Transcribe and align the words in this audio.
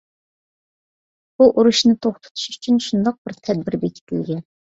بۇ 1.41 1.49
ئۇرۇشنى 1.49 1.93
توختىتىش 2.07 2.47
ئۈچۈن 2.53 2.81
شۇنداق 2.87 3.21
بىر 3.29 3.39
تەدبىر 3.49 3.79
بېكىتىلگەن. 3.85 4.43